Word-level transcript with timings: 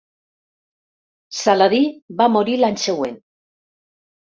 Saladí 1.41 1.83
va 2.23 2.29
morir 2.39 2.59
l'any 2.65 2.83
següent. 2.87 3.23